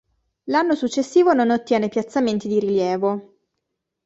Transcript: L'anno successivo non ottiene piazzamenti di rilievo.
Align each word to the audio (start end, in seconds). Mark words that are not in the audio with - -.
L'anno 0.45 0.73
successivo 0.73 1.33
non 1.35 1.51
ottiene 1.51 1.87
piazzamenti 1.87 2.47
di 2.47 2.59
rilievo. 2.59 3.37